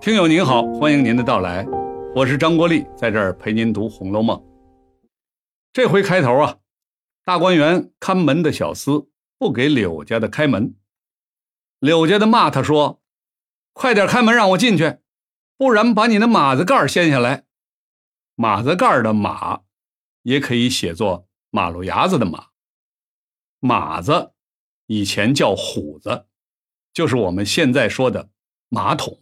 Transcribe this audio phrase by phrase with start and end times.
[0.00, 1.66] 听友您好，欢迎您的到来，
[2.14, 4.38] 我是张国立，在这儿陪您读《红楼梦》。
[5.72, 6.58] 这回开头啊，
[7.24, 9.08] 大观园看门的小厮
[9.38, 10.76] 不给柳家的开门，
[11.80, 13.02] 柳家的骂他说
[13.74, 14.98] ：“快点开门让我进去，
[15.56, 17.44] 不然把你的马子盖掀下来。”
[18.36, 19.62] 马子盖的马，
[20.22, 22.50] 也可以写作马路牙子的马。
[23.58, 24.32] 马子
[24.86, 26.26] 以前叫虎子，
[26.92, 28.30] 就是我们现在说的
[28.68, 29.20] 马桶。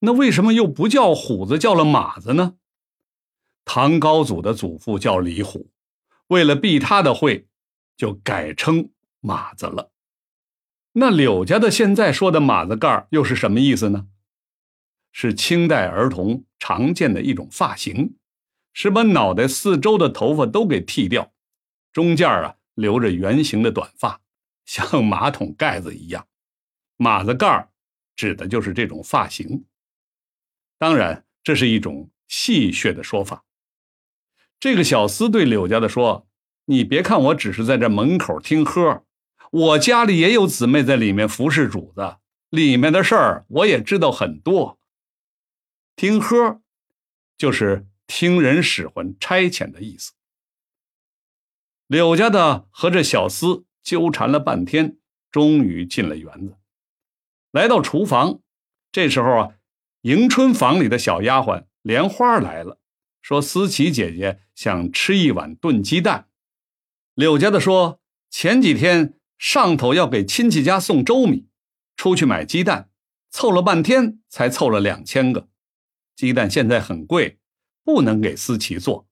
[0.00, 2.54] 那为什么又不叫虎子，叫了马子呢？
[3.64, 5.70] 唐高祖的祖父叫李虎，
[6.28, 7.46] 为了避他的讳，
[7.96, 8.90] 就改称
[9.20, 9.90] 马子了。
[10.92, 14.06] 那柳家的现在说的马子盖又是什么意思呢？
[15.12, 18.16] 是清代儿童常见的一种发型，
[18.72, 21.32] 是把脑袋四周的头发都给剃掉，
[21.92, 24.20] 中间啊留着圆形的短发，
[24.64, 26.26] 像马桶盖子一样。
[26.96, 27.68] 马子盖
[28.16, 29.64] 指的就是这种发型。
[30.78, 33.44] 当然，这是一种戏谑的说法。
[34.60, 36.28] 这个小厮对柳家的说
[36.66, 39.04] ：“你别看我只是在这门口听喝，
[39.50, 44.78] 我家里也有姊妹在里面服侍主子，里面的事儿我也知道很多。
[45.96, 46.60] 听喝，
[47.36, 50.12] 就是听人使唤、差遣的意思。”
[51.88, 54.96] 柳家的和这小厮纠缠了半天，
[55.32, 56.56] 终于进了园子，
[57.50, 58.38] 来到厨房。
[58.92, 59.54] 这时候啊。
[60.02, 62.80] 迎春房里的小丫鬟莲花来了，
[63.20, 66.28] 说：“思琪姐姐想吃一碗炖鸡蛋。”
[67.14, 71.48] 柳家的说：“前几天上头要给亲戚家送粥米，
[71.96, 72.90] 出去买鸡蛋，
[73.30, 75.48] 凑了半天才凑了两千个。
[76.14, 77.38] 鸡蛋现在很贵，
[77.82, 79.08] 不能给思琪做。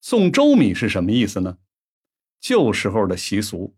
[0.00, 1.58] 送粥米是什么意思呢？
[2.40, 3.76] 旧时候的习俗，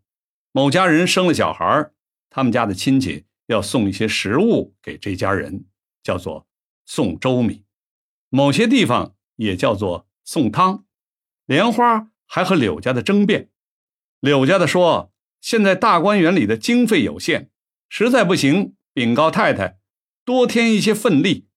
[0.51, 1.91] 某家人生了小孩，
[2.29, 5.65] 他们家的亲戚。”要送一些食物给这家人，
[6.01, 6.47] 叫做
[6.85, 7.63] 送粥米；
[8.29, 10.85] 某些地方也叫做送汤。
[11.45, 13.49] 莲花还和柳家的争辩，
[14.19, 17.49] 柳家的说：“现在大观园里的经费有限，
[17.89, 19.79] 实在不行，禀告太太
[20.23, 21.47] 多添一些份例，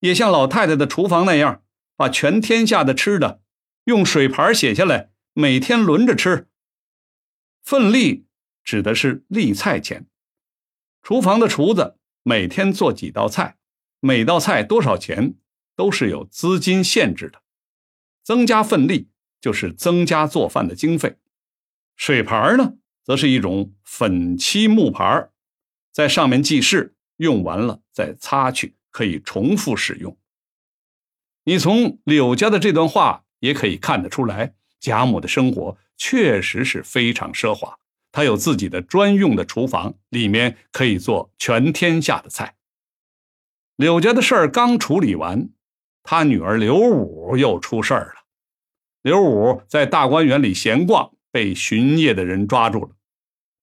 [0.00, 1.62] 也像老太太的厨房那样，
[1.96, 3.42] 把全天下的吃的
[3.84, 6.48] 用水牌写下来，每天轮着吃。
[7.62, 8.26] 份例
[8.64, 10.08] 指的是例菜钱。”
[11.02, 13.56] 厨房的厨子每天做几道菜，
[13.98, 15.34] 每道菜多少钱，
[15.74, 17.42] 都是有资金限制的。
[18.22, 19.08] 增加份例
[19.40, 21.16] 就是增加做饭的经费。
[21.96, 25.30] 水盘呢，则是一种粉漆木盘，
[25.90, 30.16] 在上面记事，用完了再擦去，可以重复使用。
[31.44, 37.76] 你从柳家的这段话也可以看得出来，贾母的生活确实是非常奢华。
[38.12, 42.54] 他有自己的专用的厨房，里面可以做全天下的菜。
[43.76, 45.48] 柳家的事儿刚处理完，
[46.02, 48.22] 他女儿刘武又出事儿了。
[49.00, 52.90] 刘武在大观园里闲逛，被巡夜的人抓住了。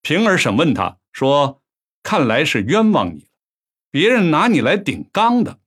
[0.02, 1.62] 平儿审问他说
[2.04, 3.28] ：“看来是冤枉你了，
[3.92, 5.60] 别人拿你来顶缸的。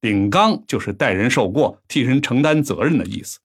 [0.00, 3.38] 顶缸就是代人受过，替人承担责任的意思。”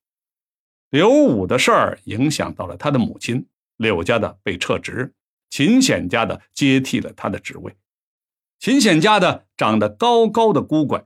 [0.90, 3.46] 刘武的事儿影响到了他的母亲。
[3.82, 5.14] 柳家的被撤职，
[5.50, 7.76] 秦显家的接替了他的职位。
[8.60, 11.04] 秦显家的长得高高的孤拐，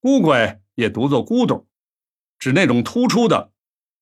[0.00, 1.66] 孤拐也读作孤董，
[2.38, 3.52] 指那种突出的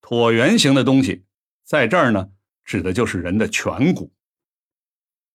[0.01, 1.25] 椭圆形的东西。
[1.65, 2.31] 在这儿呢，
[2.65, 4.11] 指的就是人的颧骨。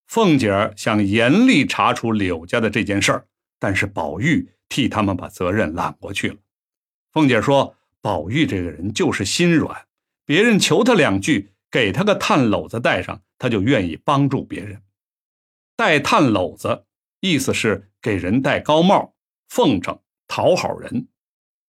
[0.08, 3.28] 凤姐儿想严厉查处柳家的这件事儿，
[3.60, 6.38] 但是宝玉替他们把责任揽过去了。
[7.12, 9.86] 凤姐说：“宝玉这个人就是心软，
[10.26, 14.82] 别人求他两句。”给他个炭篓子戴上，他就愿意帮助别人。
[15.76, 16.86] 戴炭篓子，
[17.20, 19.14] 意思是给人戴高帽，
[19.48, 21.08] 奉承讨好人。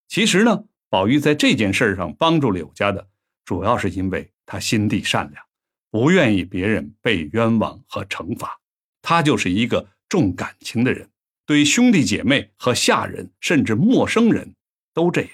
[0.08, 3.06] 其实呢，宝玉在这件事上帮助柳家的，
[3.44, 5.44] 主要是因为他心地善良，
[5.90, 8.58] 不愿意别人被冤枉和惩罚。
[9.02, 11.06] 他就是一个重感情的人，
[11.44, 14.54] 对兄弟姐妹和下人，甚至陌生人
[14.94, 15.30] 都这样。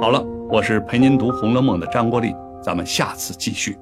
[0.00, 2.32] 好了，我是陪您读《红楼梦》的张国立。
[2.62, 3.78] 咱们下次继续。